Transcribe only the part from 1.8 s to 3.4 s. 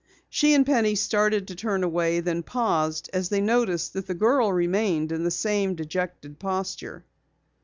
away, then paused as they